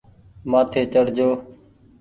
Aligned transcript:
مآٿي 0.51 0.81
چڙ 0.93 1.05
جو۔ 1.17 1.29